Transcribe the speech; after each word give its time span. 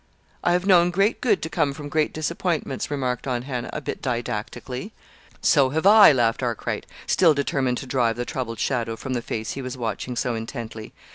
"I 0.43 0.53
have 0.53 0.65
known 0.65 0.89
great 0.89 1.21
good 1.21 1.43
to 1.43 1.47
come 1.49 1.73
from 1.73 1.87
great 1.87 2.11
disappointments," 2.11 2.89
remarked 2.89 3.27
Aunt 3.27 3.43
Hannah, 3.45 3.69
a 3.71 3.81
bit 3.81 4.01
didactically. 4.01 4.93
"So 5.41 5.69
have 5.69 5.85
I," 5.85 6.11
laughed 6.11 6.41
Arkwright, 6.41 6.87
still 7.05 7.35
determined 7.35 7.77
to 7.77 7.85
drive 7.85 8.15
the 8.15 8.25
troubled 8.25 8.57
shadow 8.59 8.95
from 8.95 9.13
the 9.13 9.21
face 9.21 9.51
he 9.51 9.61
was 9.61 9.77
watching 9.77 10.15
so 10.15 10.33
intently. 10.33 10.91